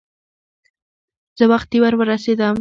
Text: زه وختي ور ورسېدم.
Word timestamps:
زه 1.37 1.43
وختي 1.51 1.77
ور 1.81 1.93
ورسېدم. 1.99 2.55